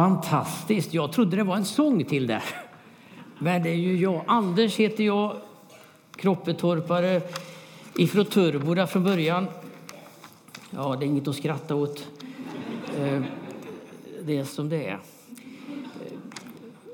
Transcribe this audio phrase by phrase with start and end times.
[0.00, 0.94] Fantastiskt.
[0.94, 2.42] Jag trodde det var en sång till där.
[3.38, 4.22] Men det är ju jag.
[4.26, 5.36] Anders heter jag,
[6.16, 7.22] kroppetorpare
[7.96, 9.46] ifrån Turboda från början.
[10.70, 12.06] Ja, det är inget att skratta åt.
[12.98, 13.22] Eh,
[14.22, 14.98] det är som det är.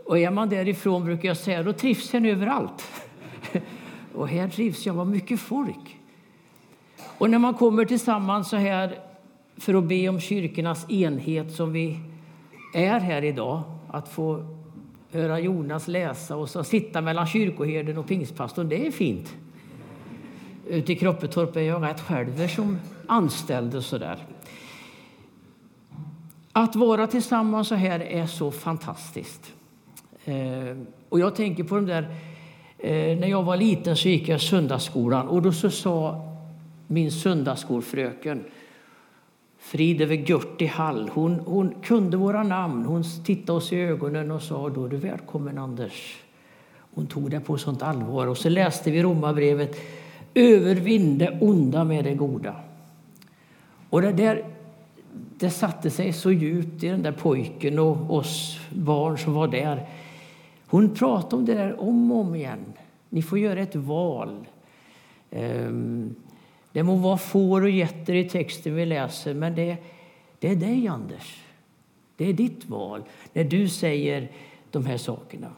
[0.07, 2.91] Och är man därifrån brukar jag säga, då trivs en överallt.
[4.15, 5.99] Och här trivs jag, vad mycket folk.
[7.19, 8.99] Och när man kommer tillsammans så här
[9.57, 12.01] för att be om kyrkornas enhet som vi
[12.75, 14.45] är här idag, att få
[15.13, 19.35] höra Jonas läsa och så sitta mellan kyrkoherden och pingstpastorn, det är fint.
[20.67, 24.17] Ute i Kroppetorp är jag rätt själv som anställd och sådär.
[26.53, 29.53] Att vara tillsammans så här är så fantastiskt.
[30.25, 30.77] Eh,
[31.09, 32.03] och jag tänker på de där,
[32.79, 36.23] eh, när jag var liten så gick jag söndagsskolan och då så sa
[36.87, 38.45] min söndagsskolfröken
[39.67, 41.11] Frid över Gerti Hall.
[41.15, 42.85] Hon, hon kunde våra namn.
[42.85, 46.21] Hon tittade oss i ögonen och sa då är du välkommen Anders.
[46.95, 48.27] Hon tog det på sånt allvar.
[48.27, 49.77] Och så läste vi Romarbrevet.
[50.35, 52.55] Övervinn det onda med det goda.
[53.91, 54.45] Och det där
[55.39, 59.89] det satte sig så djupt i den där pojken och oss barn som var där.
[60.67, 62.65] Hon pratade om det där om och om igen.
[63.09, 64.47] Ni får göra ett val.
[65.31, 66.15] Um,
[66.77, 69.77] det må vara får och getter i texten vi läser, men det,
[70.39, 71.45] det är dig, Anders.
[72.17, 73.03] Det är ditt val
[73.33, 74.29] när du säger
[74.71, 75.51] de här sakerna.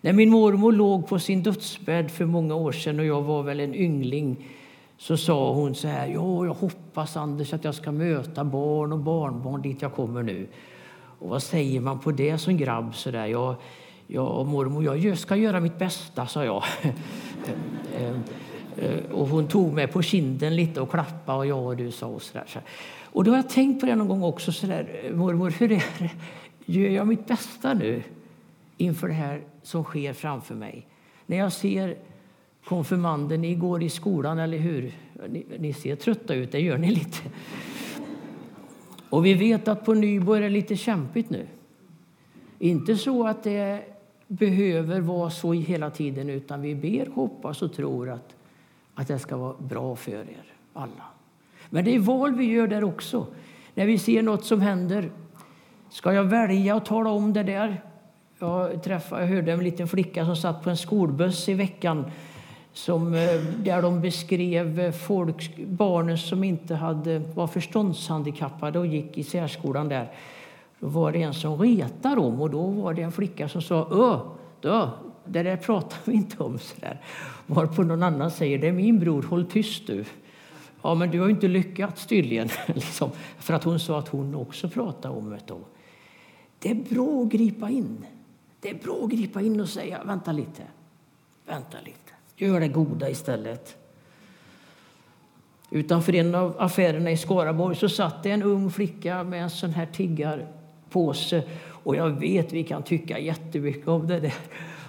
[0.00, 3.60] När min mormor låg på sin dödsbädd för många år sedan och jag var väl
[3.60, 4.36] en yngling
[4.98, 8.98] så sa hon så här, ja, jag hoppas Anders att jag ska möta barn och
[8.98, 10.46] barnbarn dit jag kommer nu.
[11.18, 13.26] Och vad säger man på det som grabb så där?
[13.26, 13.54] Jag,
[14.06, 16.64] jag mormor, jag ska göra mitt bästa, sa jag.
[17.98, 18.16] Eh,
[18.78, 22.06] Eh, och hon tog mig på kinden lite och klappade och ja och du sa
[22.06, 22.62] och så där.
[23.02, 25.72] Och då har jag tänkt på det någon gång också så där, eh, mormor, hur
[25.72, 26.10] är det?
[26.64, 28.02] Gör jag mitt bästa nu
[28.76, 30.86] inför det här som sker framför mig?
[31.26, 31.96] När jag ser
[32.64, 34.92] konfirmanden, ni går i skolan, eller hur?
[35.28, 37.18] Ni, ni, ser trötta ut, det gör ni lite.
[39.10, 41.46] Och vi vet att på Nybo är det lite kämpigt nu.
[42.58, 43.82] Inte så att det
[44.26, 48.35] behöver vara så hela tiden, utan vi ber, hoppas och tror att
[48.96, 51.04] att det ska vara bra för er alla.
[51.70, 53.26] Men det är val vi gör där också.
[53.74, 55.10] När vi ser något som händer.
[55.90, 57.82] Ska jag välja att tala om det där?
[58.38, 62.10] Jag, träffade, jag hörde en liten flicka som satt på en skolbuss i veckan
[62.72, 69.18] som, eh, där de beskrev eh, folk, barnen som inte hade, var förståndshandikappade och gick
[69.18, 70.12] i särskolan där.
[70.80, 73.88] Då var det en som retade dem och då var det en flicka som sa
[73.90, 74.18] Ö,
[74.60, 74.90] då,
[75.28, 76.58] det där pratar vi inte om.
[76.58, 77.00] Så där.
[77.46, 80.04] Varpå någon annan säger det är min bror, håll tyst du.
[80.82, 82.48] Ja, men du har inte lyckats tydligen.
[82.66, 85.40] liksom, för att hon sa att hon också pratade om det.
[85.46, 85.58] Då.
[86.58, 88.06] Det är bra att gripa in.
[88.60, 90.62] Det är bra att gripa in och säga vänta lite.
[91.46, 92.12] Vänta lite.
[92.36, 93.76] Gör det goda istället.
[95.70, 99.70] Utanför en av affärerna i Skaraborg så satt det en ung flicka med en sån
[99.70, 101.42] här tiggarpåse.
[101.68, 104.34] Och jag vet, vi kan tycka jättemycket om det där.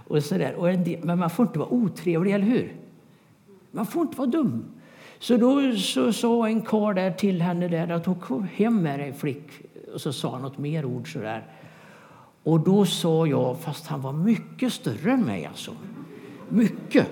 [0.08, 0.56] Och så där.
[0.56, 2.76] Och del, men man får inte vara otrevlig, eller hur?
[3.72, 4.66] Man får inte vara dum.
[5.20, 9.00] Så då så sa en karl där till henne där att hon kom hem med
[9.00, 9.48] dig flick.
[9.94, 11.44] Och så sa han något mer ord så där.
[12.44, 15.72] Och då sa jag, fast han var mycket större än mig alltså.
[16.50, 17.08] Mycket.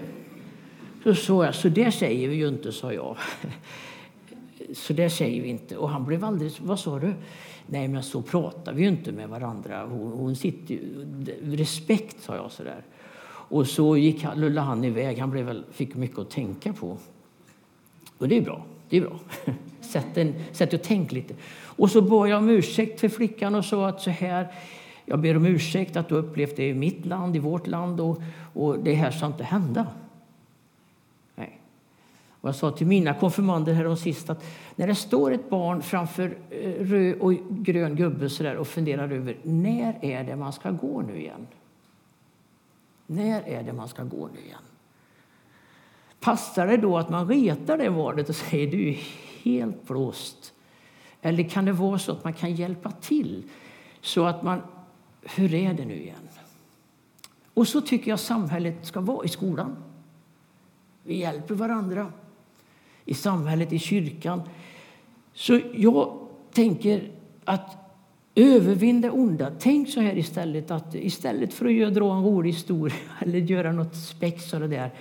[1.04, 3.18] Så sa jag, så det säger vi ju inte, sa jag.
[4.74, 5.78] Så det säger vi inte.
[5.78, 7.14] Och han blev alldeles, vad sa du?
[7.68, 9.86] Nej, men så pratar vi ju inte med varandra.
[9.86, 11.06] Hon, hon sitter ju,
[11.42, 12.84] respekt, sa jag sådär.
[13.48, 15.20] Och så gick lullade han iväg.
[15.20, 16.98] Han blev väl, fick mycket att tänka på.
[18.18, 18.66] Och det är bra.
[18.90, 19.20] Det är bra.
[19.82, 21.34] Sätt, en, sätt och tänk lite.
[21.64, 24.48] Och så bad jag om ursäkt för flickan och sa att så här,
[25.06, 28.22] jag ber om ursäkt att du upplevt det i mitt land, i vårt land och,
[28.54, 29.88] och det här ska inte hända.
[32.46, 34.44] Och jag sa till mina konfirmander här sist att
[34.76, 39.12] när det står ett barn framför eh, röd och grön gubbe så där och funderar
[39.12, 41.48] över när är det man ska gå nu igen?
[43.06, 44.62] När är det man ska gå nu igen?
[46.20, 49.00] Passar det då att man retar det valet och säger du är
[49.44, 50.54] helt blåst?
[51.22, 53.44] Eller kan det vara så att man kan hjälpa till
[54.02, 54.62] så att man,
[55.22, 56.30] hur är det nu igen?
[57.54, 59.76] Och så tycker jag samhället ska vara i skolan.
[61.04, 62.12] Vi hjälper varandra
[63.06, 64.42] i samhället, i kyrkan.
[65.34, 66.20] Så jag
[66.52, 67.12] tänker
[67.46, 67.78] att
[68.36, 69.52] övervinn det onda.
[69.60, 73.96] Tänk så här istället att istället för att dra en rolig historia eller göra något
[73.96, 74.92] spex och det där.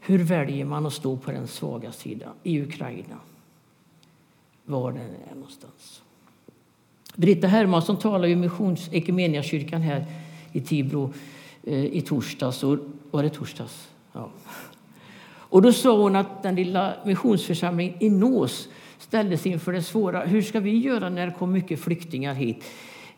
[0.00, 3.16] Hur väljer man att stå på den svaga sidan i Ukraina?
[4.64, 6.02] Var den är någonstans.
[7.14, 8.90] Britta Hermansson talade i missions
[9.42, 10.06] kyrkan här
[10.52, 11.12] i Tibro
[11.62, 12.64] eh, i torsdags.
[12.64, 12.78] Och,
[13.10, 13.88] var det torsdags?
[14.12, 14.30] Ja.
[15.48, 20.20] Och då sa hon att den lilla missionsförsamlingen i Nås ställdes inför det svåra.
[20.20, 22.64] Hur ska vi göra när det kommer mycket flyktingar hit?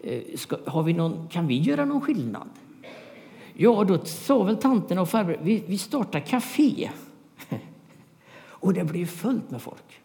[0.00, 2.48] Eh, ska, har vi någon, kan vi göra någon skillnad?
[3.54, 6.90] Ja, då sa väl tanten och farbror vi, vi startar café.
[8.40, 10.00] och det blev fullt med folk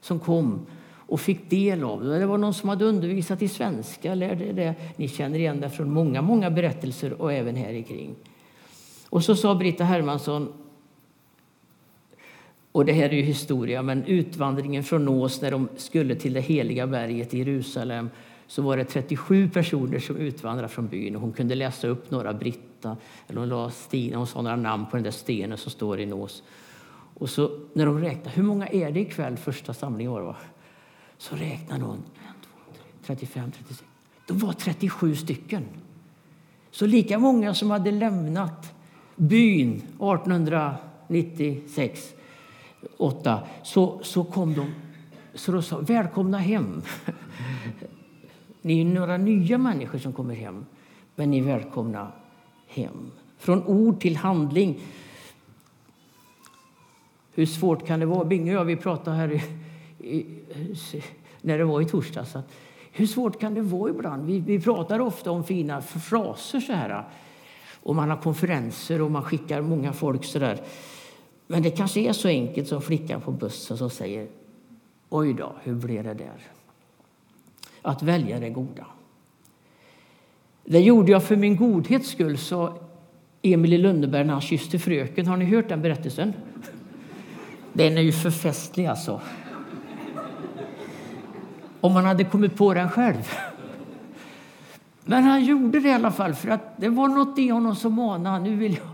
[0.00, 0.66] som kom
[1.06, 2.18] och fick del av det.
[2.18, 4.74] Det var någon som hade undervisat i svenska, lärde det.
[4.96, 8.14] Ni känner igen det från många, många berättelser och även här ikring.
[9.08, 10.52] Och så sa Britta Hermansson,
[12.74, 16.40] och det här är ju historia, men utvandringen från Nås när de skulle till det
[16.40, 18.10] heliga berget i Jerusalem
[18.46, 21.16] så var det 37 personer som utvandrade från byn.
[21.16, 24.86] Och hon kunde läsa upp några, Britta, eller hon, la Stina, hon sa några namn
[24.90, 26.42] på den där stenen som står i Nås.
[27.14, 30.36] Och så när de räknade, hur många är det ikväll, första samlingen var det va?
[31.18, 32.02] Så räknade hon,
[33.06, 33.84] 35, 36.
[34.28, 35.64] De var 37 stycken.
[36.70, 38.74] Så lika många som hade lämnat
[39.16, 42.13] byn 1896,
[42.96, 44.74] 8, så, så kom de.
[45.34, 46.82] Så de sa välkomna hem.
[48.62, 50.66] Ni är några nya människor som kommer hem,
[51.14, 52.12] men ni är välkomna
[52.68, 53.10] hem.
[53.38, 54.80] Från ord till handling.
[57.34, 58.24] Hur svårt kan det vara?
[58.24, 59.42] Binge och jag vi pratade här
[59.98, 61.02] i, i,
[61.40, 62.36] när det var i torsdags.
[62.36, 62.52] Att,
[62.92, 64.26] hur svårt kan det vara ibland?
[64.26, 67.04] Vi, vi pratar ofta om fina fraser så här.
[67.82, 70.60] Och man har konferenser och man skickar många folk så där.
[71.46, 74.28] Men det kanske är så enkelt som flickan på bussen som säger
[75.08, 76.40] Oj då, hur blev det där?
[77.82, 78.86] Att välja det goda.
[80.64, 82.78] Det gjorde jag för min godhets skull, sa
[83.42, 85.26] Emil i Lönneberg när han kysste fröken.
[85.26, 86.32] Har ni hört den berättelsen?
[87.72, 89.20] Den är ju förfestlig alltså.
[91.80, 93.32] Om man hade kommit på den själv.
[95.04, 97.92] Men han gjorde det i alla fall för att det var något i honom som
[97.92, 98.44] manade.
[98.44, 98.93] Nu vill jag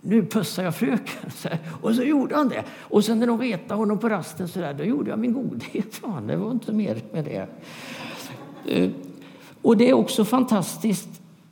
[0.00, 1.30] nu pussar jag fröken.
[1.30, 1.48] Så
[1.82, 2.64] och så gjorde han det.
[2.78, 6.02] Och sen när de retade honom på rasten så där, då gjorde jag min godhet.
[6.26, 7.46] Det var inte mer med det.
[8.66, 8.90] Eh,
[9.62, 11.08] och det är också fantastiskt.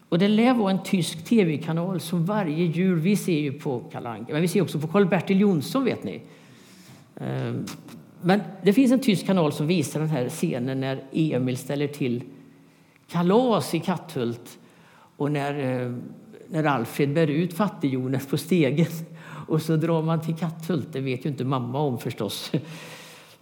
[0.09, 4.33] Och det lär vara en tysk tv-kanal som varje jul, vi ser ju på Kalanka,
[4.33, 6.23] men vi ser också på Karl-Bertil Jonsson vet ni.
[7.17, 7.55] Eh,
[8.23, 12.23] men det finns en tysk kanal som visar den här scenen när Emil ställer till
[13.09, 14.59] kalas i Katthult
[15.17, 15.93] och när, eh,
[16.51, 18.87] när Alfred bär ut fattigjonen på stegen
[19.49, 20.93] och så drar man till Katthult.
[20.93, 22.53] Det vet ju inte mamma om förstås.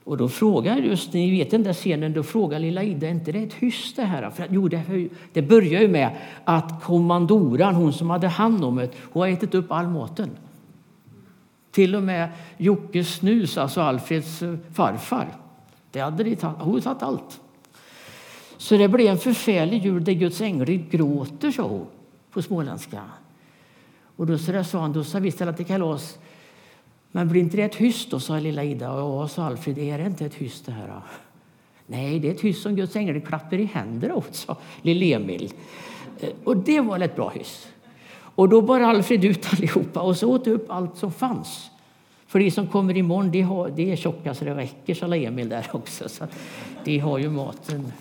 [0.04, 3.32] Och då frågar just, ni vet den där scenen, då frågar lilla Ida, är inte
[3.32, 4.30] det ett hyss det här?
[4.30, 8.90] För jo, det, det börjar ju med att kommandoran, hon som hade hand om det,
[9.12, 10.30] hon har ätit upp all maten.
[11.70, 15.28] Till och med Jockes snus, alltså Alfreds eh, farfar.
[15.90, 17.40] Det hade de tatt, hon tagit allt.
[18.56, 21.86] Så det blev en förfärlig jul där Guds ängel gråter, sa hon
[22.36, 23.02] på småländska.
[24.16, 26.18] Och då sa han, då ska vi ställa till kalas.
[27.12, 28.84] Men blir inte det ett hyss då, sa lilla Ida.
[28.84, 31.00] Ja, sa Alfred, är det inte ett hyss det här?
[31.86, 35.52] Nej, det är ett hyss som Guds ängel klappar i händerna åt, sa lille Emil.
[36.20, 37.68] Eh, och det var ett bra hyss.
[38.14, 41.70] Och då bar Alfred ut allihopa och så åt upp allt som fanns.
[42.26, 45.48] För de som kommer imorgon, de, har, de är tjocka så det räcker, sa Emil
[45.48, 46.08] där också.
[46.08, 46.24] Så
[46.84, 47.92] de har ju maten.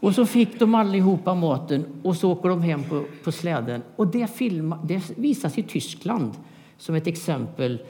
[0.00, 3.82] Och så fick de allihopa maten och så åker de hem på, på släden.
[3.96, 6.32] Och det, filma, det visas i Tyskland
[6.78, 7.82] som ett exempel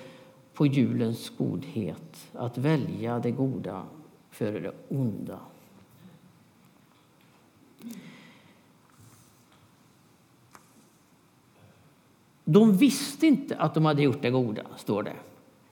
[0.54, 2.28] på julens godhet.
[2.32, 3.82] Att välja det goda
[4.30, 5.38] före det onda.
[12.44, 15.16] De visste inte att de hade gjort det goda, står det.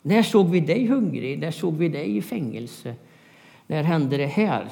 [0.02, 1.38] När såg vi dig hungrig?
[1.38, 2.94] När såg vi dig i fängelse?
[3.66, 4.68] När hände det här?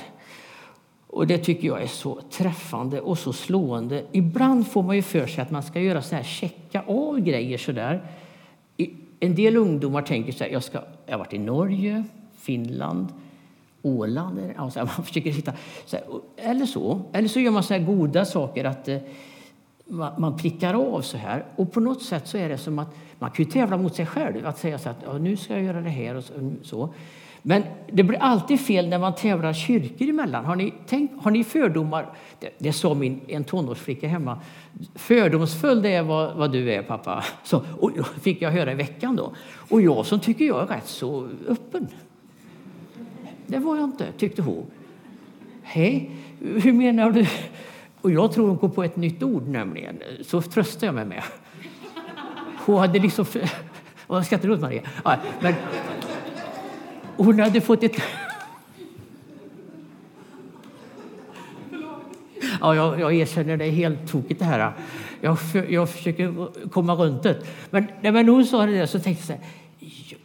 [1.07, 4.05] Och Det tycker jag är så träffande och så slående.
[4.13, 7.59] Ibland får man ju för sig att man ska göra så här, checka av grejer
[7.59, 8.03] så där.
[9.21, 12.05] En del ungdomar tänker så här, jag, ska, jag har varit i Norge,
[12.39, 13.09] Finland,
[13.83, 14.41] Åland.
[14.57, 15.53] Alltså man försöker hitta,
[15.87, 16.05] så här,
[16.37, 17.01] eller så.
[17.13, 18.65] Eller så gör man så här goda saker.
[18.65, 18.99] att eh,
[20.19, 21.45] man prickar av så här.
[21.57, 24.07] Och på något sätt så är det som att man kan ju tävla mot sig
[24.07, 24.47] själv.
[24.47, 26.95] Att säga så att ja, nu ska jag göra det här och mm, så.
[27.43, 27.62] Men
[27.93, 30.45] det blir alltid fel när man tävlar kyrkor emellan.
[30.45, 32.12] Har ni, tänkt, har ni fördomar?
[32.40, 34.40] Det, det sa min, en tonårsflicka hemma.
[34.95, 37.25] Fördomsfull det är vad, vad du är pappa.
[37.45, 37.90] Så, och
[38.23, 39.33] fick jag höra i veckan då.
[39.71, 41.88] Och jag som tycker jag är rätt så öppen.
[43.47, 44.66] Det var jag inte, tyckte hon.
[45.62, 47.26] Hej, hur menar du?
[48.07, 50.03] Och jag tror hon kom på ett nytt ord nämligen.
[50.23, 51.23] Så tröstar jag mig med.
[52.67, 53.27] Hon hade liksom...
[54.07, 54.83] Vad skrattar du åt Maria?
[55.05, 55.55] Ja, men,
[57.17, 57.93] hon hade fått ett...
[62.61, 64.73] Ja, jag, jag erkänner det är helt tokigt det här.
[65.21, 67.43] Jag, jag försöker komma runt det.
[67.71, 70.19] Men när hon sa det så tänkte jag så här,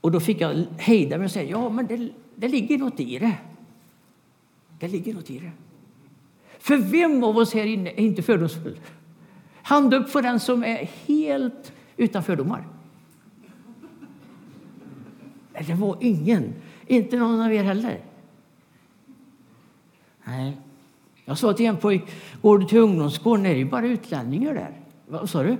[0.00, 3.18] och då fick jag hejda mig och säga ja, men det, det ligger något i
[3.18, 3.36] det.
[4.78, 5.50] Det ligger något i det.
[6.60, 8.80] För vem av oss här inne är inte fördomsfull?
[9.62, 12.64] Hand upp för den som är helt utan fördomar.
[15.66, 16.54] Det var ingen.
[16.86, 18.00] Inte någon av er heller.
[20.24, 20.56] Nej.
[21.24, 22.02] Jag sa till en pojk,
[22.42, 24.80] går du till ungdomsgården är det ju bara utlänningar där.
[25.06, 25.56] Vad sa du?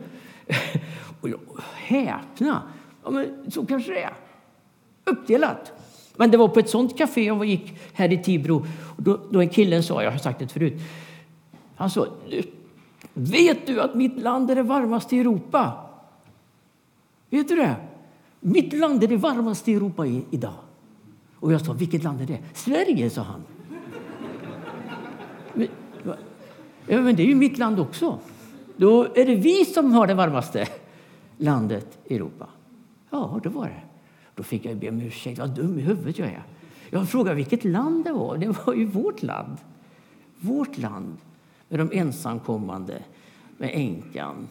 [1.20, 1.40] Och jag
[1.74, 2.62] häpna.
[3.04, 4.14] Ja, men så kanske det är.
[5.04, 5.72] Uppdelat.
[6.20, 8.66] Men det var på ett sånt café jag gick här i Tibro.
[8.96, 10.80] Då, då en kille sa, jag har sagt det förut,
[11.76, 12.06] han sa,
[13.14, 15.72] vet du att mitt land är det varmaste i Europa?
[17.30, 17.76] Vet du det?
[18.40, 20.54] Mitt land är det varmaste i Europa i, idag.
[21.34, 22.38] Och jag sa, vilket land är det?
[22.54, 23.42] Sverige, sa han.
[25.54, 25.68] Men,
[26.86, 28.18] ja, men det är ju mitt land också.
[28.76, 30.66] Då är det vi som har det varmaste
[31.36, 32.46] landet i Europa.
[33.10, 33.89] Ja, det var det.
[34.34, 35.38] Då fick jag be om ursäkt.
[35.38, 36.42] Vad dum i huvudet jag är.
[36.90, 38.38] Jag frågade vilket land det var.
[38.38, 39.56] Det var ju vårt land.
[40.38, 41.16] Vårt land
[41.68, 43.02] med de ensamkommande,
[43.58, 44.48] med änkan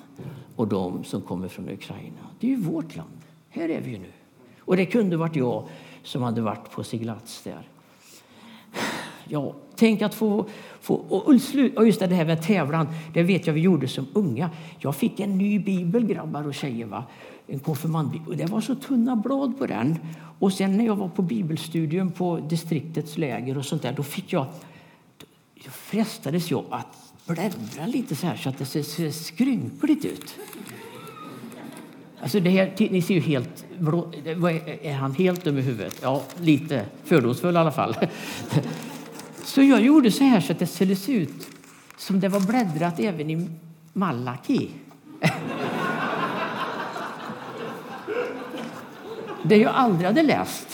[0.55, 2.17] och de som kommer från Ukraina.
[2.39, 3.21] Det är ju vårt land.
[3.49, 4.11] Här är vi ju nu.
[4.59, 5.67] Och det kunde varit jag
[6.03, 7.67] som hade varit på seglats där.
[9.27, 10.45] Ja, tänk att få...
[10.81, 14.49] få och just det här med tävlan, det vet jag vi gjorde som unga.
[14.79, 16.85] Jag fick en ny bibel, grabbar och tjejer.
[16.85, 17.03] Va?
[17.51, 18.37] En konfirmandbibel.
[18.37, 19.99] Det var så tunna blad på den.
[20.39, 24.33] Och sen när jag var på bibelstudium på distriktets läger och sånt där, då fick
[24.33, 24.45] jag...
[25.65, 30.35] Då frestades jag att bläddra lite så här så att det ser skrynkligt ut.
[32.21, 33.65] Alltså det här, ni ser ju helt...
[34.81, 35.99] Är han helt dum i huvudet?
[36.01, 37.95] Ja, lite fördomsfull i alla fall.
[39.43, 41.47] Så jag gjorde så här så att det skulle se ut
[41.97, 43.49] som det var bläddrat även i
[43.93, 44.69] Malaki.
[49.43, 50.67] Det jag aldrig hade läst.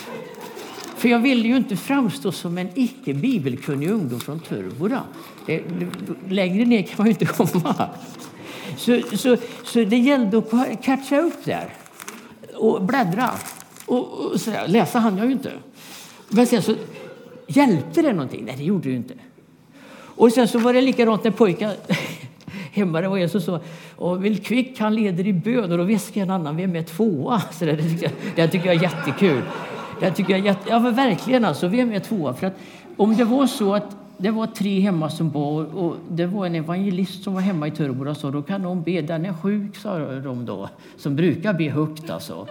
[0.95, 5.03] För jag ville ju inte framstå som en icke bibelkunnig ungdom från Töreboda.
[6.29, 7.89] Längre ner kan man ju inte komma.
[8.77, 11.73] Så, så, så det gällde att catcha upp där
[12.55, 13.31] och bläddra.
[13.85, 14.67] Och, och så där.
[14.67, 15.51] Läsa hann jag ju inte.
[16.29, 16.75] Men sen så
[17.47, 18.45] hjälpte det någonting?
[18.45, 19.13] Nej, det gjorde det ju inte.
[19.97, 21.75] Och sen så var det likadant när pojkar
[22.71, 23.01] hemma.
[23.01, 23.59] Det var en som sa
[23.95, 27.41] och vill kvick han leder i bön och då viskar en annan vem är tvåa?
[27.51, 29.41] Så det, tycker jag, det tycker jag är jättekul.
[29.99, 32.33] Det tycker jag jätte, ja, men verkligen alltså, vem är tvåa?
[32.33, 32.53] För att
[32.97, 36.55] om det var så att det var tre hemma som bad och det var en
[36.55, 39.75] evangelist som var hemma i Töreboda och sa då kan någon be, den är sjuk,
[39.75, 42.47] sa de då, som brukar be högt alltså.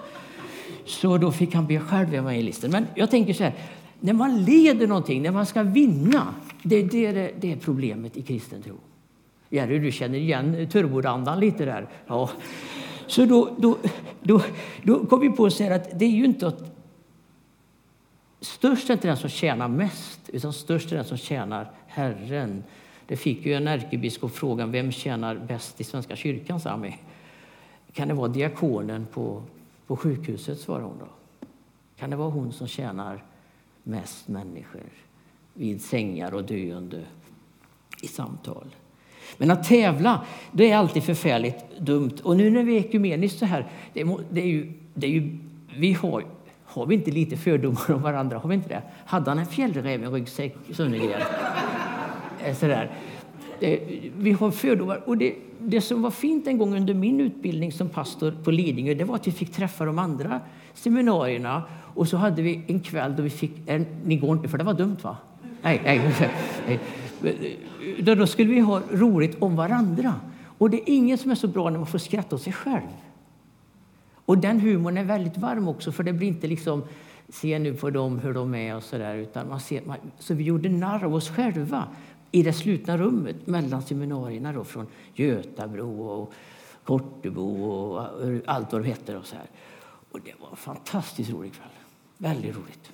[0.86, 2.70] Så då fick han be själv, evangelisten.
[2.70, 3.54] Men jag tänker så här,
[4.00, 8.22] när man leder någonting, när man ska vinna, det, det, det, det är problemet i
[8.22, 8.74] kristen tro.
[9.48, 11.88] Jerry, du känner igen turbodandan lite där.
[12.06, 12.30] Ja.
[13.06, 13.78] Så då, då,
[14.22, 14.42] då,
[14.82, 16.74] då kom vi på att att det är ju inte att
[18.44, 22.64] Störst är inte den som tjänar mest, utan störst är den som tjänar Herren.
[23.06, 26.98] Det fick ju en ärkebiskop frågan vem tjänar bäst i Svenska kyrkan, Sami?
[27.92, 29.42] Kan det vara diakonen på,
[29.86, 31.08] på sjukhuset, svarade hon då.
[31.96, 33.24] Kan det vara hon som tjänar
[33.82, 34.82] mest människor
[35.54, 37.02] vid sängar och döende
[38.02, 38.74] i samtal?
[39.36, 42.16] Men att tävla, det är alltid förfärligt dumt.
[42.22, 45.10] Och nu när vi är ekumeniskt så här, det är, det är ju, det är
[45.10, 45.38] ju,
[45.76, 46.24] vi har
[46.74, 48.38] har vi inte lite fördomar om varandra?
[48.38, 48.82] Har vi inte det?
[49.04, 51.20] Hade han en fjällrävenryggsäck, Sundegren?
[52.44, 52.90] Eh, sådär.
[54.16, 55.02] Vi har fördomar.
[55.06, 58.94] Och det, det som var fint en gång under min utbildning som pastor på Lidingö,
[58.94, 60.40] det var att vi fick träffa de andra
[60.74, 61.62] seminarierna.
[61.94, 63.52] Och så hade vi en kväll då vi fick...
[63.66, 65.16] En, ni går inte, för det var dumt va?
[65.62, 66.00] Nej, nej.
[68.16, 70.14] Då skulle vi ha roligt om varandra.
[70.58, 72.88] Och det är ingen som är så bra när man får skratta åt sig själv.
[74.24, 76.84] Och den humorn är väldigt varm också, för det blir inte liksom
[77.28, 80.34] se nu på dem hur de är och så där, utan man ser, man, så
[80.34, 81.88] vi gjorde narr av oss själva
[82.30, 86.32] i det slutna rummet mellan seminarierna då, från Götabro och
[86.84, 89.16] Kortebo och eh, allt vad de hette.
[89.16, 89.46] Och, så här.
[90.10, 91.68] och det var en fantastiskt rolig kväll.
[92.18, 92.90] Väldigt roligt.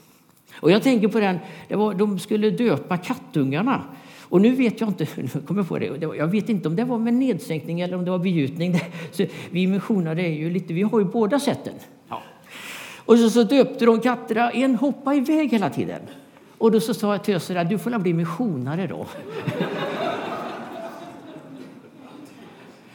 [0.60, 3.84] Och jag tänker på den, det var, de skulle döpa kattungarna
[4.30, 6.84] och nu vet jag inte, nu kommer jag på det, jag vet inte om det
[6.84, 8.80] var med nedsänkning eller om det var begjutning.
[9.12, 11.74] Så vi missionare är ju lite, vi har ju båda sätten.
[12.08, 12.22] Ja.
[12.96, 16.00] Och så, så döpte de katterna, en hoppade iväg hela tiden.
[16.58, 19.06] Och då så sa jag till Östra, du får bli missionare då.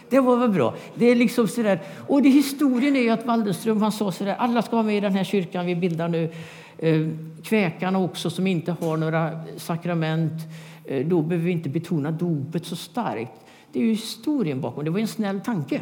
[0.10, 0.76] Det var väl bra.
[0.96, 1.80] Det är liksom sådär.
[2.08, 5.00] Och det, historien är ju att Waldenström han sa sådär, alla ska vara med i
[5.00, 6.32] den här kyrkan vi bildar nu.
[6.78, 7.08] Eh,
[7.44, 10.34] kväkarna också som inte har några sakrament
[10.88, 13.42] Eh, då behöver vi inte betona dopet så starkt.
[13.72, 14.86] Det är ju historien bakom.
[14.86, 15.82] Det var en snäll tanke.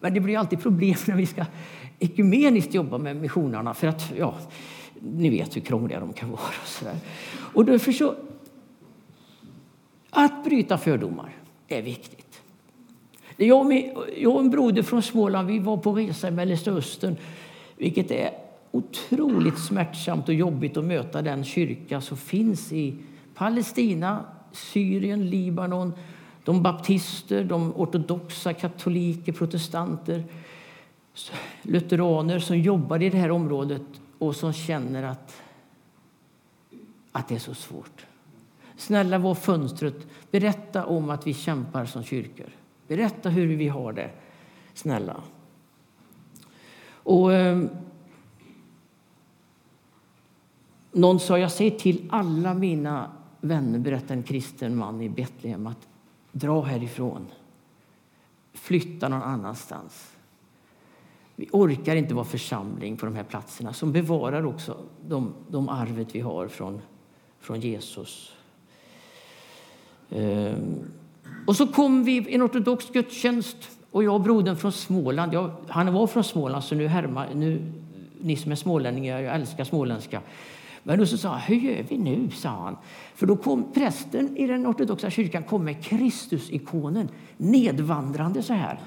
[0.00, 1.44] Men det blir alltid problem när vi ska
[1.98, 3.74] ekumeniskt jobba med missionerna.
[3.74, 4.34] För att, ja,
[5.00, 6.40] ni vet hur krångliga de kan vara.
[6.40, 6.96] Och, så där.
[7.54, 8.14] och därför så,
[10.10, 11.36] att bryta fördomar
[11.68, 12.42] är viktigt.
[13.36, 17.16] Jag och, min, jag och en broder från Småland vi var på resa i Mellanöstern
[17.76, 18.30] vilket är
[18.70, 22.94] otroligt smärtsamt och jobbigt att möta den kyrka som finns i
[23.40, 25.92] Palestina, Syrien, Libanon,
[26.44, 30.24] de baptister, de ortodoxa katoliker, protestanter,
[31.62, 33.82] lutheraner som jobbar i det här området
[34.18, 35.42] och som känner att,
[37.12, 38.06] att det är så svårt.
[38.76, 40.06] Snälla, var fönstret.
[40.30, 42.48] Berätta om att vi kämpar som kyrkor.
[42.88, 44.10] Berätta hur vi har det.
[44.74, 45.16] Snälla.
[46.92, 47.62] Och, eh,
[50.92, 55.88] någon sa, jag säger till alla mina vänner, berättade en kristen man i Betlehem, att
[56.32, 57.26] dra härifrån.
[58.52, 60.16] Flytta någon annanstans.
[61.36, 64.76] Vi orkar inte vara församling på de här platserna som bevarar också
[65.08, 66.80] de, de arvet vi har från,
[67.40, 68.32] från Jesus.
[70.10, 70.92] Ehm.
[71.46, 73.56] Och så kom vi i en ortodox gudstjänst
[73.90, 75.34] och jag och brodern från Småland.
[75.34, 77.72] Jag, han var från Småland så nu härma, nu,
[78.22, 80.20] ni som är smålänningar, jag älskar småländska.
[80.82, 82.30] Men då så sa han, hur gör vi nu?
[82.30, 82.76] sa han.
[83.14, 88.80] För då kom prästen i den ortodoxa kyrkan kom med Kristusikonen nedvandrande så här.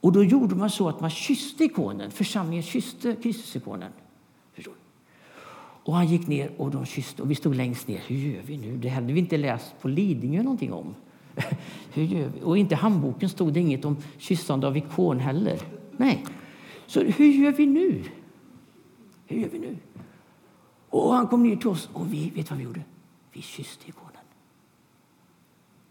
[0.00, 2.10] Och då gjorde man så att man kysste ikonen.
[2.10, 3.92] Församlingen kysste Kristusikonen.
[5.88, 8.00] Och han gick ner och de kysste och vi stod längst ner.
[8.06, 8.76] Hur gör vi nu?
[8.76, 10.94] Det hade vi inte läst på Lidingö någonting om.
[11.92, 12.42] Hur gör vi?
[12.42, 15.60] Och inte i handboken stod det inget om kyssande av ikon heller.
[15.96, 16.24] Nej.
[16.88, 18.04] Så hur gör vi nu?
[19.26, 19.76] Hur gör vi nu?
[20.88, 22.82] Och han kom ner till oss och vi, vet vad vi gjorde?
[23.32, 24.12] Vi kysste ikonen.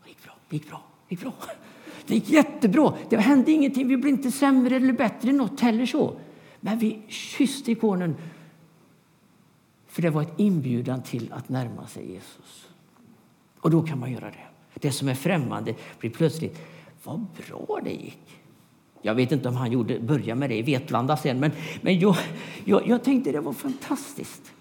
[0.04, 1.34] Det gick bra, det gick bra, det gick bra.
[2.08, 2.94] Det gick jättebra.
[3.10, 3.88] Det hände ingenting.
[3.88, 6.20] Vi blev inte sämre eller bättre något heller så.
[6.60, 8.16] Men vi kysste ikonen.
[9.88, 12.70] För det var ett inbjudan till att närma sig Jesus.
[13.60, 14.48] Och då kan man göra det.
[14.74, 16.60] Det som är främmande blir plötsligt,
[17.04, 18.42] vad bra det gick.
[19.02, 22.16] Jag vet inte om han gjorde, började med det i Vetlanda sen, men, men jag,
[22.66, 24.52] jag, jag tänkte det var fantastiskt.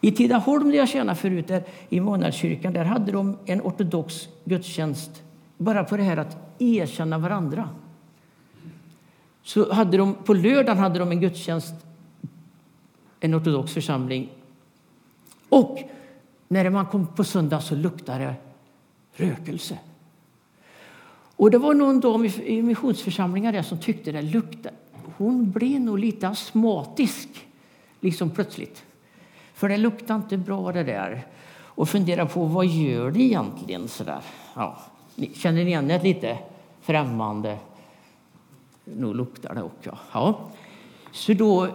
[0.00, 5.22] I Tidaholm, där jag tjänade förut, där, i månadskyrkan, där hade de en ortodox gudstjänst
[5.56, 7.68] bara på det här att erkänna varandra.
[9.42, 11.74] Så hade de, på lördagen hade de en gudstjänst,
[13.20, 14.28] en ortodox församling.
[15.48, 15.78] Och
[16.48, 18.34] när man kom på söndag så luktade det
[19.24, 19.78] rökelse.
[21.38, 24.74] Och det var någon dam i missionsförsamlingen där som tyckte det luktade.
[25.16, 27.28] Hon blev nog lite astmatisk,
[28.00, 28.84] liksom plötsligt.
[29.54, 31.26] För det luktar inte bra det där.
[31.50, 34.22] Och fundera på vad gör det egentligen sådär.
[34.54, 34.80] Ja,
[35.34, 36.38] känner ni igen det lite
[36.80, 37.58] främmande?
[38.84, 39.98] Nog luktar det också.
[40.12, 40.50] Ja.
[41.12, 41.68] Så då,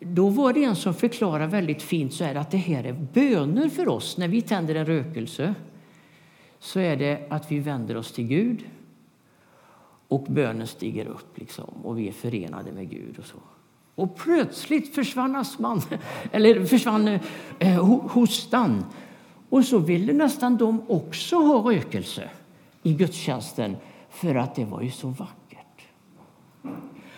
[0.00, 3.68] då var det en som förklarade väldigt fint så här att det här är böner
[3.68, 4.16] för oss.
[4.16, 5.54] När vi tänder en rökelse
[6.58, 8.64] så är det att vi vänder oss till Gud
[10.14, 13.18] och bönen stiger upp liksom, och vi är förenade med Gud.
[13.18, 13.36] och så.
[13.94, 15.82] Och plötsligt försvann astman,
[16.32, 17.18] eller försvann
[17.58, 18.84] eh, hostan.
[19.48, 22.30] Och så ville nästan de också ha rökelse
[22.82, 23.76] i gudstjänsten
[24.10, 25.86] för att det var ju så vackert.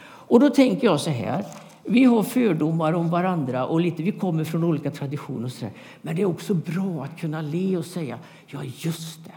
[0.03, 1.45] Och då tänker jag så här.
[1.85, 5.45] Vi har fördomar om varandra och lite, vi kommer från olika traditioner.
[5.45, 5.75] Och så där.
[6.03, 9.35] Men det är också bra att kunna le och säga ja, just det.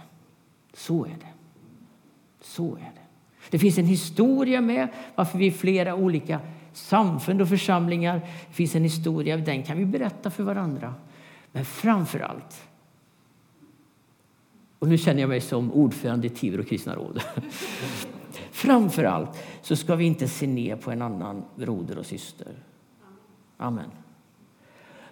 [0.74, 1.34] Så är det.
[2.42, 3.09] Så är det.
[3.50, 6.40] Det finns en historia med varför vi är flera olika
[6.74, 8.22] samfund och församlingar.
[8.48, 10.94] Det finns en historia, den kan vi berätta för varandra.
[11.52, 12.62] Men framför allt,
[14.80, 17.22] och nu känner jag mig som ordförande i Tibro kristna råd.
[18.52, 19.30] framför allt
[19.62, 22.54] så ska vi inte se ner på en annan broder och syster.
[23.58, 23.92] Amen.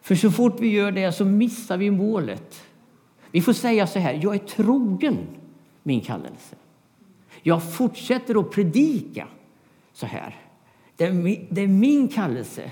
[0.02, 2.64] För så fort vi gör det så missar vi målet.
[3.32, 5.18] Vi får säga så här, jag är trogen
[5.84, 6.56] min kallelse.
[7.48, 9.28] Jag fortsätter att predika
[9.94, 10.36] så här.
[10.96, 12.72] Det är, min, det är min kallelse.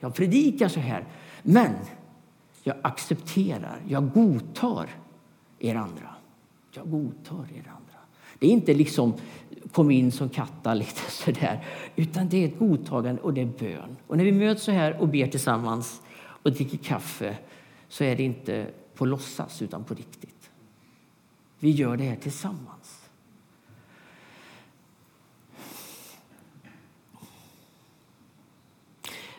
[0.00, 1.04] Jag predikar så här.
[1.42, 1.74] Men
[2.62, 4.90] jag accepterar, jag godtar
[5.58, 6.14] er andra.
[6.72, 7.98] Jag godtar er andra.
[8.38, 9.14] Det är inte liksom
[9.72, 11.64] kom in som kattar lite sådär,
[11.96, 13.96] utan det är ett godtagande och det är bön.
[14.06, 17.38] Och när vi möts så här och ber tillsammans och dricker kaffe
[17.88, 20.50] så är det inte på låtsas utan på riktigt.
[21.58, 22.75] Vi gör det här tillsammans.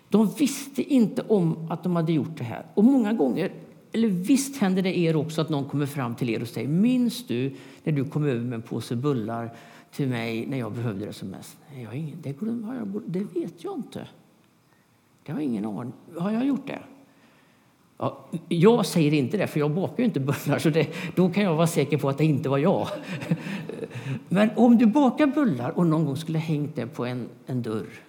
[0.10, 2.65] De visste inte om att de hade gjort det här.
[2.74, 3.52] Och många gånger
[3.91, 7.28] eller visst händer det er också att någon kommer fram till er och säger Minns
[7.28, 9.54] du när du kom över med en påse bullar
[9.91, 11.58] till mig när jag behövde det som mest?
[11.74, 14.08] Nej, Jag ingen, det, har jag, det vet jag inte.
[15.26, 15.93] Det har ingen aning.
[16.17, 16.80] Har jag gjort det?
[17.98, 20.60] Ja, jag säger inte det, för jag bakar ju inte bullar.
[20.60, 22.88] Så det, då kan jag vara säker på att det inte var jag.
[24.30, 28.07] Men om du bakar bullar och någon gång skulle hängt det på en, en dörr.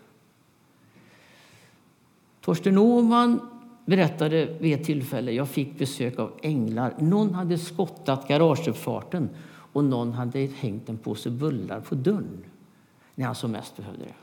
[2.48, 3.40] Torsten Åhman
[3.84, 6.94] berättade vid ett tillfälle jag fick besök av änglar.
[6.98, 9.30] Någon hade skottat garageuppfarten
[9.72, 12.44] och någon hade hängt en påse bullar på dörren
[13.14, 14.14] när han som mest behövde det.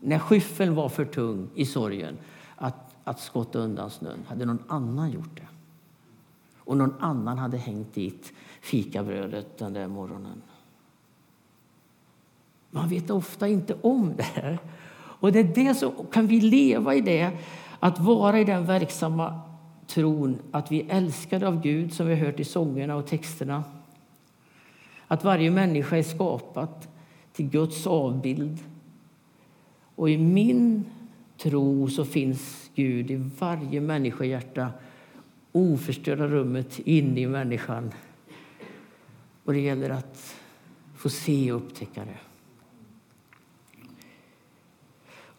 [0.00, 2.18] När skyffeln var för tung i sorgen
[2.56, 5.48] att, att skotta undan snön hade någon annan gjort det.
[6.56, 10.42] Och någon annan hade hängt dit fikabrödet den där morgonen.
[12.70, 14.58] Man vet ofta inte om det här.
[15.20, 17.30] Och det är det som, kan vi leva i det,
[17.80, 19.40] att vara i den verksamma
[19.86, 23.64] tron att vi är älskade av Gud, som vi har hört i sångerna och texterna.
[25.06, 26.86] Att varje människa är skapad
[27.32, 28.58] till Guds avbild.
[29.94, 30.84] Och i min
[31.38, 34.68] tro så finns Gud i varje människohjärta,
[35.52, 37.90] oförstörda rummet inne i människan.
[39.44, 40.34] Och det gäller att
[40.96, 42.35] få se och upptäcka det.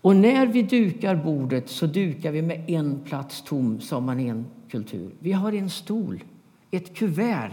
[0.08, 4.28] Och när vi dukar bordet så dukar vi med en plats tom, sa man i
[4.28, 5.12] en kultur.
[5.20, 6.24] Vi har en stol,
[6.72, 7.52] ett kuvert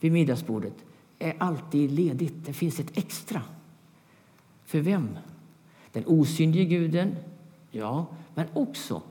[0.00, 0.74] vid middagsbordet
[1.18, 2.34] är alltid ledigt.
[2.46, 3.42] Det finns ett extra.
[4.64, 5.18] För vem?
[5.92, 7.16] Den osynlige guden,
[7.70, 9.02] ja, men också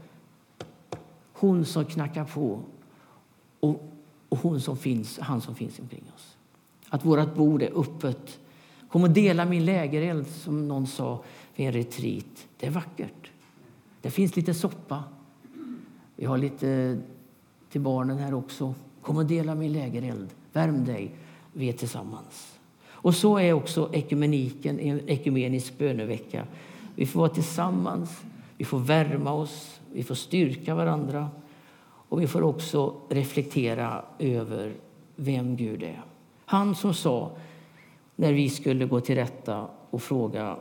[1.33, 2.61] hon som knackar på
[3.59, 3.91] och,
[4.29, 6.37] och hon som finns, han som finns omkring oss.
[6.89, 8.39] Att vårt bord är öppet.
[8.89, 11.23] Kom och dela min lägereld, som någon sa
[11.55, 12.47] vid en retreat.
[12.57, 13.31] Det är vackert.
[14.01, 15.03] Det finns lite soppa.
[16.15, 16.97] Vi har lite
[17.69, 18.73] till barnen här också.
[19.01, 20.29] Kom och dela min lägereld.
[20.53, 21.15] Värm dig.
[21.53, 22.59] Vi är tillsammans.
[22.87, 26.47] Och så är också ekumeniken, en ekumenisk bönevecka.
[26.95, 28.21] Vi får vara tillsammans,
[28.57, 31.29] vi får värma oss, vi får styrka varandra
[32.09, 34.73] och vi får också reflektera över
[35.15, 36.01] vem Gud är.
[36.45, 37.31] Han som sa,
[38.15, 40.57] när vi skulle gå till rätta och fråga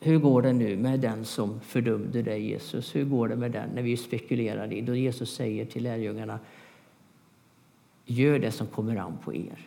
[0.00, 2.94] hur går det nu med den som fördömde dig, Jesus?
[2.94, 3.70] Hur går det med den?
[3.74, 6.38] När vi spekulerar i då Jesus säger till lärjungarna
[8.06, 9.58] Gör det som kommer an på er.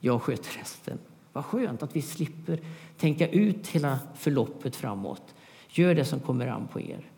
[0.00, 0.98] Jag sköter resten.
[1.32, 2.60] Vad skönt att vi slipper
[2.96, 5.34] tänka ut hela förloppet framåt.
[5.68, 7.10] Gör det som kommer an på er.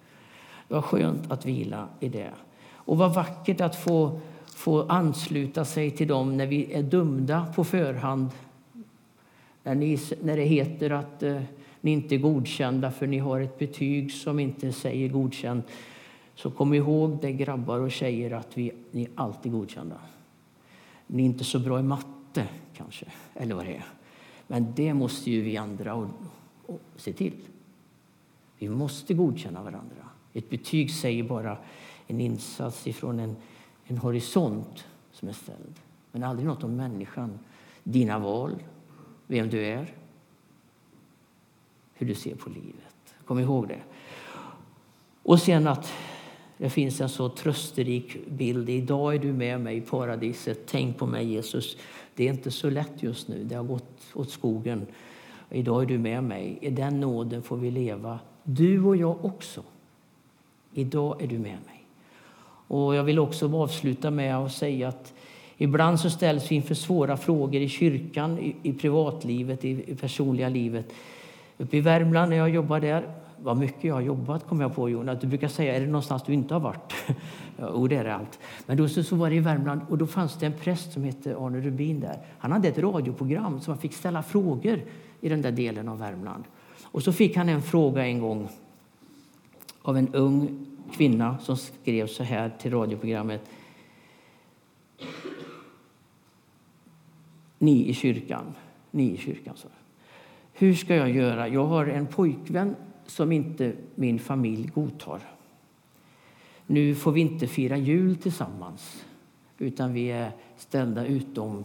[0.69, 2.33] Vad skönt att vila i det.
[2.73, 7.65] Och vad vackert att få, få ansluta sig till dem när vi är dömda på
[7.65, 8.31] förhand.
[9.63, 11.43] När, ni, när det heter att eh,
[11.81, 15.63] ni inte är godkända för ni har ett betyg som inte säger godkänd.
[16.35, 19.97] Så kom ihåg det grabbar och tjejer att vi, ni är alltid godkända.
[21.07, 23.85] Ni är inte så bra i matte kanske, eller vad det är.
[24.47, 26.09] Men det måste ju vi andra och,
[26.67, 27.37] och se till.
[28.59, 30.09] Vi måste godkänna varandra.
[30.33, 31.57] Ett betyg säger bara
[32.07, 33.37] en insats ifrån en,
[33.85, 35.75] en horisont som är ställd.
[36.13, 37.39] Men aldrig något om människan,
[37.83, 38.55] dina val,
[39.27, 39.95] vem du är,
[41.95, 43.15] hur du ser på livet.
[43.25, 43.81] Kom ihåg det.
[45.23, 45.93] Och sen att
[46.57, 48.69] det finns en så trösterik bild.
[48.69, 50.61] Idag är du med mig i paradiset.
[50.67, 51.77] Tänk på mig, Jesus.
[52.15, 53.45] Det är inte så lätt just nu.
[53.45, 54.87] Det har gått åt skogen.
[55.51, 56.59] Idag är du med mig.
[56.61, 58.19] I den nåden får vi leva.
[58.43, 59.63] Du och jag också.
[60.75, 61.87] Idag är du med mig.
[62.69, 65.15] Och Jag vill också avsluta med att säga att
[65.63, 70.49] ibland så ställs vi inför svåra frågor i kyrkan, i, i privatlivet, i, i personliga
[70.49, 70.93] livet.
[71.59, 74.91] Uppe i Värmland när jag jobbade där, vad mycket jag har jobbat kom jag på
[74.91, 75.21] Jonas.
[75.21, 76.95] Du brukar säga, är det någonstans du inte har varit?
[77.59, 78.39] jo, det är det allt.
[78.67, 81.05] Men då så, så var det i Värmland och då fanns det en präst som
[81.05, 82.19] hette Arne Rubin där.
[82.39, 84.81] Han hade ett radioprogram så man fick ställa frågor
[85.21, 86.45] i den där delen av Värmland.
[86.85, 88.49] Och så fick han en fråga en gång
[89.83, 93.41] av en ung kvinna som skrev så här till radioprogrammet.
[97.63, 98.55] Ni i kyrkan,
[98.91, 99.69] ni i kyrkan, så.
[100.53, 101.49] Hur ska jag göra?
[101.49, 105.21] Jag har en pojkvän som inte min familj godtar.
[106.67, 109.05] Nu får vi inte fira jul tillsammans,
[109.59, 111.65] utan vi är ställda utom.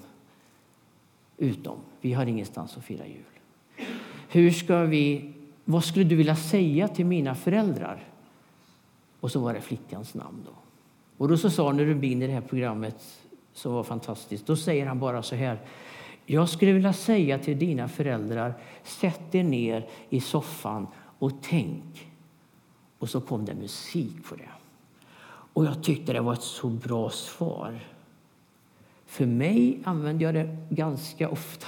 [1.38, 1.78] utom.
[2.02, 3.88] Vi har ingenstans att fira jul.
[4.30, 5.34] Hur ska vi,
[5.66, 8.04] vad skulle du vilja säga till mina föräldrar?
[9.20, 10.46] Och så var det flickans namn.
[10.46, 10.52] Då.
[11.18, 15.00] Och då så sa Rubin i det här programmet, som var fantastiskt, då säger han
[15.00, 15.60] bara så här.
[16.30, 20.88] Jag skulle vilja säga till dina föräldrar, sätt er ner i soffan
[21.20, 22.12] och tänk.
[22.98, 24.50] Och så kom det musik på det.
[25.54, 27.80] Och jag tyckte det var ett så bra svar.
[29.06, 31.68] För mig använder jag det ganska ofta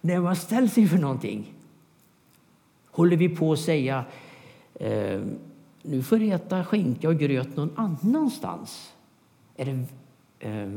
[0.00, 1.54] när man ställs inför någonting.
[2.90, 4.04] Håller vi på att säga
[4.74, 5.22] eh,
[5.82, 8.94] nu får du äta skinka och gröt någon annanstans.
[9.56, 9.84] Är det,
[10.38, 10.72] eh,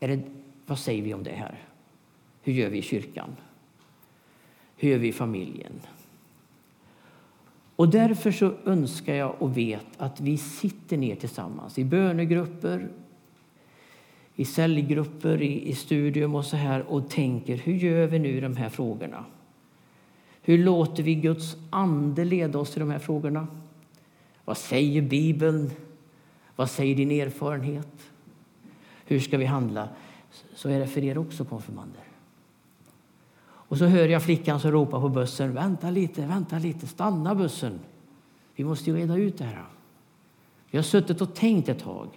[0.00, 0.22] är det,
[0.66, 1.69] vad säger vi om det här?
[2.42, 3.36] Hur gör vi i kyrkan?
[4.76, 5.72] Hur gör vi i familjen?
[7.76, 12.88] Och därför så önskar jag och vet att vi sitter ner tillsammans i bönegrupper,
[14.36, 18.40] i cellgrupper, i, i studium och så här och tänker hur gör vi nu i
[18.40, 19.24] de här frågorna?
[20.42, 23.46] Hur låter vi Guds ande leda oss i de här frågorna?
[24.44, 25.70] Vad säger Bibeln?
[26.56, 28.10] Vad säger din erfarenhet?
[29.04, 29.88] Hur ska vi handla?
[30.54, 32.02] Så är det för er också, konfirmander.
[33.70, 35.54] Och så hör jag flickan som ropar på bussen.
[35.54, 37.80] Vänta lite, vänta lite, stanna bussen.
[38.54, 39.64] Vi måste ju reda ut det här.
[40.70, 42.08] Vi har suttit och tänkt ett tag.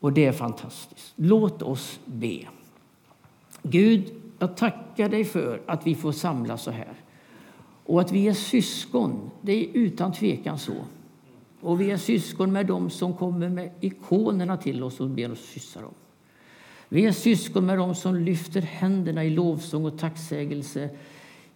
[0.00, 1.12] Och det är fantastiskt.
[1.16, 2.38] Låt oss be.
[3.62, 6.94] Gud, jag tackar dig för att vi får samlas så här.
[7.84, 10.76] Och att vi är syskon, det är utan tvekan så.
[11.60, 15.48] Och vi är syskon med dem som kommer med ikonerna till oss och ber oss
[15.48, 15.94] kyssa dem.
[16.88, 20.90] Vi är syskon med dem som lyfter händerna i lovsång och tacksägelse.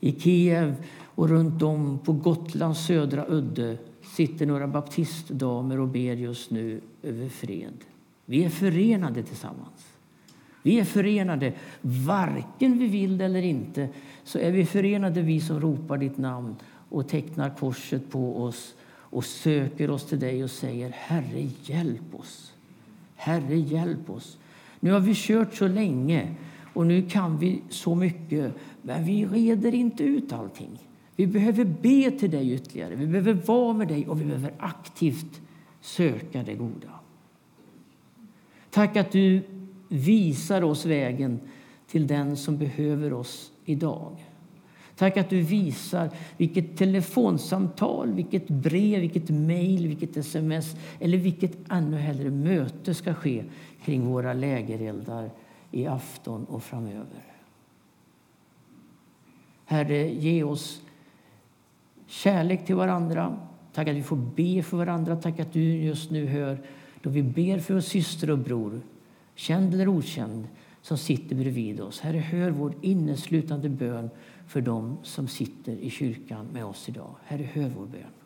[0.00, 3.76] I Kiev och runt om på Gotlands södra udde
[4.16, 7.84] sitter några baptistdamer och ber just nu över fred.
[8.24, 9.86] Vi är förenade tillsammans.
[10.62, 13.88] Vi är förenade, varken vi vill det eller inte,
[14.24, 16.56] så är vi förenade vi som ropar ditt namn
[16.88, 22.52] och tecknar korset på oss och söker oss till dig och säger Herre, hjälp oss.
[23.16, 24.38] Herre, hjälp oss.
[24.80, 26.34] Nu har vi kört så länge
[26.74, 30.78] och nu kan vi så mycket, men vi reder inte ut allting.
[31.16, 35.40] Vi behöver be till dig ytterligare, vi behöver vara med dig och vi behöver aktivt
[35.80, 36.88] söka det goda.
[38.70, 39.42] Tack att du
[39.88, 41.40] visar oss vägen
[41.86, 44.16] till den som behöver oss idag.
[45.00, 51.96] Tack att du visar vilket telefonsamtal, vilket brev, vilket mejl, vilket sms eller vilket ännu
[51.96, 53.44] hellre möte ska ske
[53.84, 55.30] kring våra lägereldar
[55.70, 57.22] i afton och framöver.
[59.64, 60.82] Herre, ge oss
[62.06, 63.36] kärlek till varandra.
[63.72, 65.16] Tack att vi får be för varandra.
[65.16, 66.58] Tack att du just nu hör
[67.02, 68.80] då vi ber för vår syster och bror,
[69.34, 70.48] känd eller okänd,
[70.82, 72.00] som sitter bredvid oss.
[72.00, 74.10] Herre, hör vår inneslutande bön
[74.50, 77.16] för dem som sitter i kyrkan med oss idag.
[77.24, 78.19] Herre, hör vår bön.